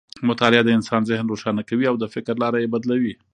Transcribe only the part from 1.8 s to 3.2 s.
او د فکر لاره یې بدلوي.